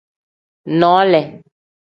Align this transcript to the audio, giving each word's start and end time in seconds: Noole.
Noole. 0.79 1.21